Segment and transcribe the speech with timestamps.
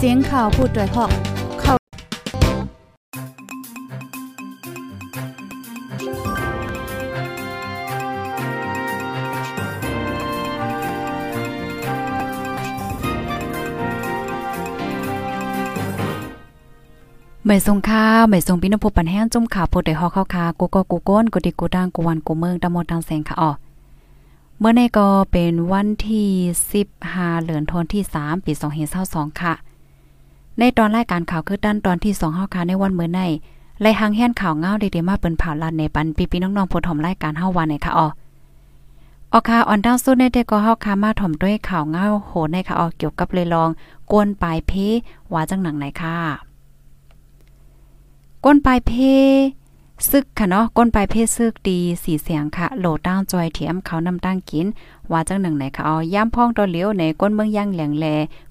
[0.00, 1.10] เสียงข่าวผู้ด้วยหอก
[1.60, 1.74] เขา
[17.46, 23.50] ไม่ทรงข้าวไม่ทรงพี่นภพปันแห้งจุ่มข่าวโพดได้ฮอกข้าวคากูก็กูก้นกูดิกูดังกูวันกูเมืองตะมดตังแสงค่ะอ๋อ
[24.58, 26.28] เมื่อในก็เป็นวันที่
[26.86, 28.52] 15เหลือนทนที่ 3 ปี
[28.96, 29.54] 2022ค่ะ
[30.58, 33.20] ในตอนรายการข่าวคือด้านตอนที่2เฮาค่ะในวันเมื่อใน
[33.80, 38.06] ไล่หังแห่นข่าวเงาดีๆมาเปิ้นผ่าลันในปันปีๆน้องๆผู้ถมรายการเฮาวันในค่ะอ๋อ
[39.32, 43.70] ออค่ะออนดาวสู้ในเด็กก็เฮาค่ะมาถมด้วยข่าวเงาโหในค่ะอ๋อเกี่ยวกับเลยลอง
[44.10, 44.72] กวนปลายเพ
[45.32, 46.16] ว่าจังหนังไหนค่ะ
[48.44, 48.92] ก้นปลายเพ
[50.10, 54.66] ซึกค่ะเนาะก้นปลายเพศซึกดีสีเสียงค่ะ โหลดตั้งจอยเทียมเขานำตั้งกิน
[55.10, 58.06] ว่าจังหนึ่งไหนค่ะเอาย่ำพ่องตอเลี้ยวในก้นเมืองย่างแหลงแล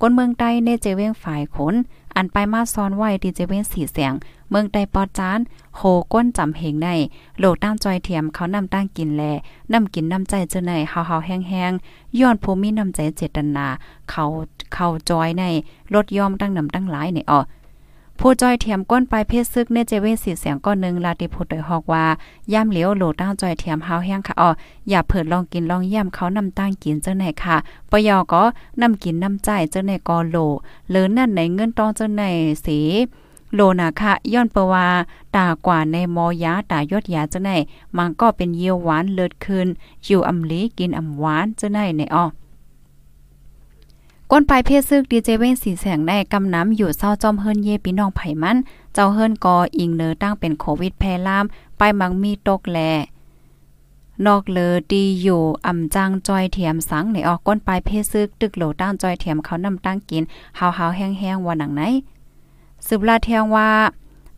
[0.00, 1.74] ก้นเมืองใต้ในเจเวงฝ่ายขน
[2.16, 4.12] อันไปมาซ้อนไว้ดีเจเวงสีเสียง
[4.50, 5.38] เมืองใต้ปอจาน
[5.76, 5.80] โห
[6.12, 6.88] ก้นจำเหงใน
[7.38, 9.22] โหลดตั้งจอยเทียมเขานำตั้งกินแล
[9.72, 13.66] นำกินนำใจเจอในเฮาๆแห้งๆย้อนภูมินำใจเจตนา
[14.10, 14.24] เขา
[14.74, 15.44] เขาจอยใน
[15.94, 17.40] รถยอมตั้งนำตั้งหลายในอ้อ
[18.22, 22.04] ผู้จอยเทียมก้นปลายเพศซึกในเจเวสีเสียงก้อนหนึ่งลาติพูดโดยฮอกว่า
[22.52, 24.50] ย่ำเหลียวโหลด้างจอยเทียมเฮาแห้งค่ะอ๋อ
[24.88, 27.56] อย่าเผิดลองกินลองย่ำเขานำตั้งกินเจ้าไหนค่ะ
[27.90, 28.42] ปยอก็
[28.80, 30.36] นำกินนำใจเจ้าไหนก็โหล
[30.90, 32.22] หรือนั่นในเงินตองเจ้าไหน
[32.64, 32.78] สี
[33.54, 34.86] โลนาค่ะย้อนเปว่า
[35.36, 37.50] ตากว่าในมอยาตายอดยาเจ้าไหน
[37.96, 39.68] มันก็เป็นเยี่ยวหวานเลิศคืน
[40.04, 42.24] อยู่อำลีกินอำหวานเจ้าไหนในอ้อ
[44.32, 48.56] ก้นปลายเพศซึกดีเจเว้นสีแสงในกำน้ำอยู่เศร้าจอมเฮิรนเย่พี่น้องไผ่มัน
[48.94, 51.44] เจ้าเฮิรนกออิงเนอตั้งเป็นโควิดแพร่ลาม
[51.78, 52.78] ไปมังมีตกแล
[54.26, 60.22] นอกเลอดีอยู่อ่ำจังจอยเทียมสังในออกก้นปลายเพศซึกตึกโหลตั้งจอยเทียมเขานำตั้งกิน
[60.58, 61.82] หาวๆแห้งๆว่าหนังไหน
[62.86, 63.68] สืบลาเทียงว่า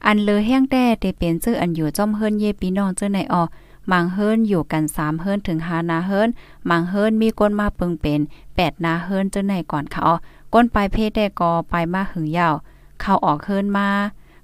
[0.06, 3.42] อันเลอแห้งแต่ได้เป็นชื่ออันอยู่จอมเฮิรนเย่พี่น้องเจ้าในออ
[3.91, 6.28] มังเฮิรนอยู่กัน3เฮิรนถึง5นาเฮิรน
[6.70, 8.20] มังเฮิรนมีก้นมาเปิงเป็น
[8.53, 10.04] 8นาเฮิรนเจ้าไหนก่อนเขา
[10.53, 12.54] ก้นปลายเพศได้กอไปมาหึงยาว
[13.00, 13.88] เข้าออกเฮิรนมา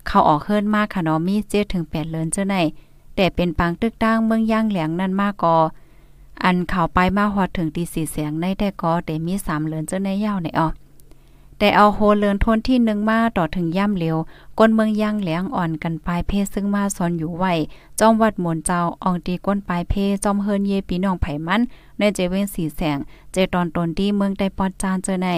[0.07, 2.57] เข้าออกเฮิรนมาค่ะเนาะมี7ถึง8เลินเจ้าไหน
[3.17, 5.57] แต่เป็นปังตึกตั้งเมืองย่างแหลงนั่นมากกอ
[6.45, 10.69] อันเข้าไปมาฮอดถึงตีสีเสียงในแต่กอแต่มี3เลินเจ้าในยาวในออ
[11.59, 14.17] แต่เอาโฮเลินทนที่หนึ่งมาต่อถึงย่ำเหลว
[14.59, 17.53] ก้นเมืองย่างแหลงอ่อนกันปลายเพศซึ่งมาซอนอยู่ไหว้
[18.01, 21.61] จอมวัดหมนเจ้าอองตีก้นปลายเพศจอมเฮิรนเยปีน้องไผมัน
[21.99, 22.99] ในเจเวนสีแสง
[23.33, 25.29] เจตอนตนที่เมืองได้ปอดจานเจอใน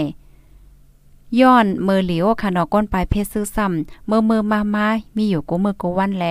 [1.41, 4.87] ย้อนเมอเหลียวค่ะนอก้นปลายเพศซื้อซ้ำเมื่อมือมามา
[5.17, 6.25] มีอยู่กูมือกูวันแล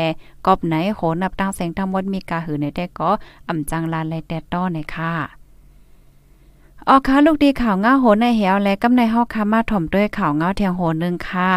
[0.46, 3.10] กอบไหนโหนับตั้งแสงทั้งหมดมีกาหือในแต่ก็
[3.48, 5.39] อ่ำจังลานแลแต่ต้อในค่ะ
[6.88, 11.52] ออกค่ะลูกดีข่าวง้าโหนในเหวและกำในฮอกค่ะมาถ่อมด้วยข่าวง้าเทียงโหนึงค่ะ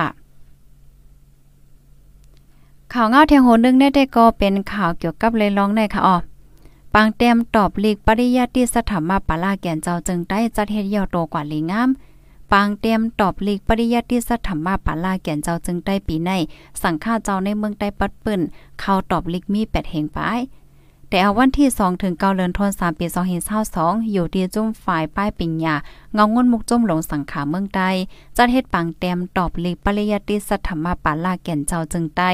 [2.93, 6.17] ข่าวง้าเทียงโหนึงได้ได้ก็เป็นข่าวเกี่ยวกับเลยร้องในค่ะอ๋อ
[6.95, 11.91] ปางเต็มตอบลีกปริยัติสถามาปาลาแก่นเจ้าจึงได้จัดเฮ็ดเหี่ยวโตกว่าลีงาม
[12.53, 16.31] ปางเต็มตอบลีกปริยัติสถามาปาลาแก่นเจ้าจึงได้ปีใน
[16.83, 18.41] สังฆาเจ้าในเมืองใต้ปัดปืน
[18.81, 20.41] เข้าตอบลีกมี8เหงปาย
[21.13, 23.07] แต่เอาวันที่2ถึง9เดือนธันวาคมปี
[23.59, 25.75] 2522อยู่ที่จุ่มฝ่ายป้ายปิญญา
[26.15, 27.91] เงางนมุกจุ่มหลงสังขาเมืองใต้
[28.37, 32.31] จัดเฮ็ดปังแต้มตอบลีปริยติสัทธรรมปาลาแก่นเจ้าจึงใต้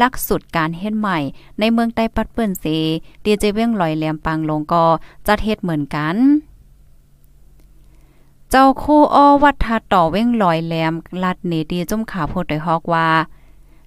[0.00, 1.18] ลักสุดการเฮ็ดใหม่
[1.58, 2.64] ในเมืองใต้ปัดเปิ้นเส
[3.24, 4.84] ดีเจเว้งลอยแหลมปังลงก็
[5.26, 6.16] จัดเฮ็ดเหมือนกัน
[8.50, 10.92] เจ้าคู่อ้อวัดทาต่อเว้งลอยแหลม
[11.22, 13.08] ลัดเนดีจุ่มขาโพดได้ฮอกว่า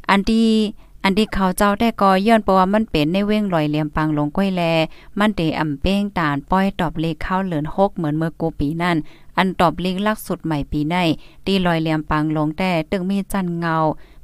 [0.09, 0.49] อันที่
[1.03, 4.61] อันที่เขาเจ้าได้ก็ย้อนเพราะว่ามันเป็นในเว้งลอยเหลี่ยมปังลงก้อยแล
[5.19, 8.97] มันเตอ่ำเป้งตานป้อยตอบเลขเข้าเหลือน6เหมือนเมื่อกูปีนั่น
[9.37, 10.95] อันตอบเลขลักสุดใหม่ปีใน
[11.45, 13.75] ตีลอยเหลี่ยมปังลงแต่ตึงมีจันเงา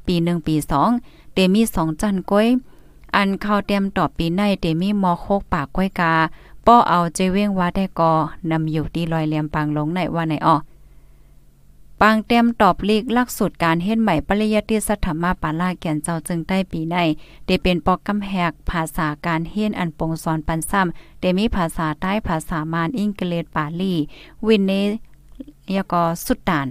[0.07, 0.55] ปี1ปี
[0.95, 2.47] 2เตมี2จันก้อย
[3.15, 6.13] อันเข้าเตรียมตอบปีในเตมีมอโคกปากก้อยกา
[6.65, 8.11] ป้อเอาเจเว้งว่าได้ก็
[8.51, 10.55] นำอยู่ที่ลอยเหลี่ยมปังลงในว่าในอ้อ
[12.01, 16.95] ปางเต็มตอบลีกลักสูตรการเฮ็ดใหม่ปริยติสัทธมาปาลาแก่นเจ้าจึงได้ปีใน
[17.45, 23.93] ได้เป็นปอกกำแหกภาษาการเฮ็ดอันปงสอนปันซ้ำได้มีภาษาใต้ภาษามานอังกฤษปาลี
[24.47, 24.71] วินเน
[25.75, 25.93] ยก
[26.25, 26.67] สุดตาน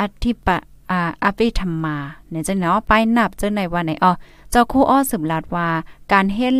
[0.00, 0.56] อธิปะ
[0.90, 1.96] อาอภิธรรมา
[2.30, 4.12] เนี่ยจะเนาะไปนับเจ้าในวันไหนอ๋อ
[4.50, 5.68] เจ้าคู่อ้อสืบลาดว่า
[6.12, 6.54] การเฮ็ด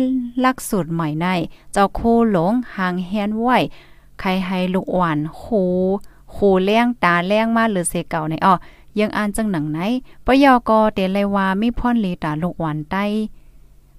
[0.45, 1.27] ลักสูตรใหม่ใน
[1.73, 3.49] เจ้าคู่หลงหางแฮนไหว
[4.19, 5.43] ใครให้ลูกอ่อนโค
[6.31, 8.53] โคเลี้ยงตาเลี้ยงมาหรือเสเก่าในอ้อ
[8.99, 9.79] ยังอ่านจังหนังไหน
[10.25, 13.03] ปยอกอเตเลยว่ามีพ่อนลีตาลูกหวานใต้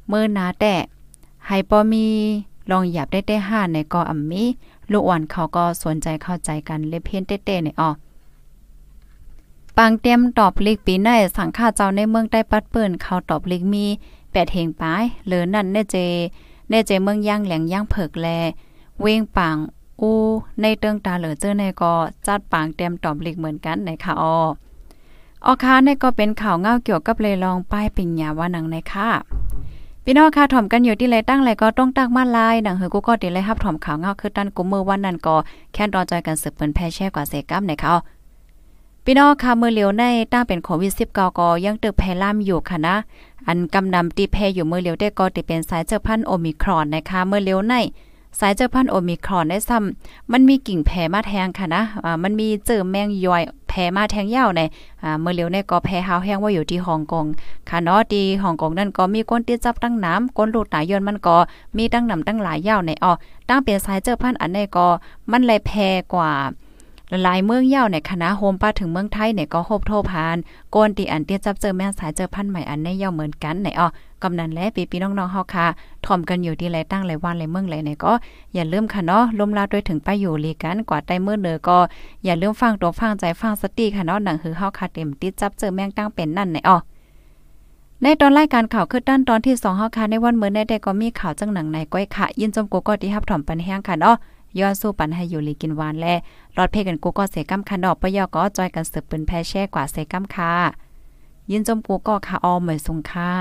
[0.08, 0.74] เมื่อนาแต่
[1.46, 2.06] ให้ปอมี
[2.70, 4.44] ลองหยับได้ได้ห้าในกออ่ำมี
[4.90, 7.90] ลูกหวานเขาก็สนใจเข้าใจกันเล็บเพี้ยนเต้ๆในอ้อ
[9.76, 13.86] ปังเตรียมตอบลิกปีในสังฆาเจ้าในเมืองได้ปัดเปิ้นเขาตอบลิกมี
[14.32, 15.96] แปดเฮงปายเหลือนั่นแน่เจ
[16.68, 18.28] แน่เจเมืองย่างแหลงย่างเผิกแล
[19.00, 19.56] เวงปัง
[20.02, 20.12] อู
[20.62, 21.92] ในเติงตาเหลือเจอในก็
[22.26, 24.36] จัดปางเตรียมตอบหลิกเหมือนกันในค่ะออ
[25.46, 29.08] ออคาในก็เป็นข่าวเงาเกี่ยวกับเลยลองป้ายปิญญาว่านังในค่ะ
[30.04, 35.36] พี่น้องค่ะถ่อมกันอยู่ที่ไรตั้งไรก็ต้องตั้งมาลายหนังเฮือกูก็ติเลยรับถ่อมข่าวเงาคือตันกุมมือวันนั้นก็
[35.72, 37.92] แค่รอจอยกันสืบเปิ้นแพ่แช่กว่าเสกัมในเขา
[39.04, 42.96] พี่น้องค่ะมือเหลียวในตั้งเป็นโควิด19ก็ยังตึกแพร่ล่ามอยู่ค่ะนะ
[43.46, 47.74] อันกำนำตีแพอยู่มือเหลียวได้ก็ติเป็นสายเจอพันโอมิครอนนะคะมือเหลียวใน
[48.38, 54.60] สายเจอพันโอมิครอนได้ซ้ำมันมีกิ่งแผ่มาแทงค่ะนะอ่ามันมีเจอแมงย่อยแผ่มาแทงยาวใน
[55.02, 57.26] อ่าเมื่อเหลียวในก็แผ่หาวแห้งว่าอยู่ที่ฮ่องกง
[57.68, 61.36] ค่ะเนาะที่ฮ่องกงนั่นก็มีก้นตี้จับตั้งน้ำก้นลูดหลายยนมันก็
[61.76, 63.12] มีตั้งน้ำตั้งหลายยาวในอ๋อ
[63.48, 64.86] ตั้งเป็นสายเจอพันอันในก็
[65.30, 65.70] มันเลยแพ
[66.12, 66.30] กว่า
[67.20, 70.36] หลายเมืองเย่าในคณะโฮมป้าถึงเมืองไทยเนี่ยก็โฮบโทผ่าน
[70.70, 73.88] โกนตีอันเตี้ยจับเจอแม่สายเจอพันใหม่อันในเย่าเหมือนกันไหนอ๋อ
[74.22, 75.66] กำนันและปีปีน้องๆเฮาค่ะ
[76.06, 78.12] ถ่อมกันอยู่ที่ไรตั้งไรวันไรเมืองไรเนี่ยก็
[78.54, 81.78] อย่าลืมค่ะเนาะลมลาด้วยถึงไปอยู่ลีกันกว่าใต้เมื่อเนอก็
[82.24, 86.76] อย่าลืมฟังตัวฟังใจฟังสติค่ะเนาะหนังหือเฮาค่ะเต็มติดจับเจอแม่งตั้งเป็นนั่นไหนอ๋อ
[88.02, 94.16] ในตอนรายการข่าวคือด้านตอนที่2เฮาค่ะในวันเมื้อในได้ก็มีข่าวจังหนังในก้อยค่ะ ยินจมกูก็ที่รับถ่อมปันแห้งค่ะเนาะ
[94.58, 96.06] ย้อนสู้ปันให้อยู่ลีกินหวานแล
[96.56, 100.52] รอดเพกันกูก็เสกำคันดอกปยอก็จอยกันสืบปืนแพ่แช่กว่าเสกำค่ะ
[101.50, 103.32] ยินจมกูก็ค่ะออมเหมือนสงค่า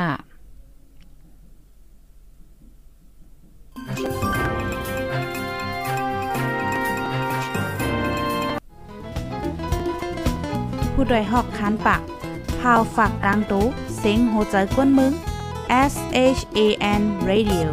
[10.93, 12.01] ผู้ดยหอกคันปาก
[12.59, 13.65] พาวฝากดังตู้
[13.97, 15.13] เซ็งโหใจกวนมึง
[15.91, 15.93] S
[16.37, 16.59] H A
[16.99, 17.67] N Radio